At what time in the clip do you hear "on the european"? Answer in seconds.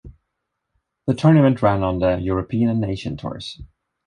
1.83-2.69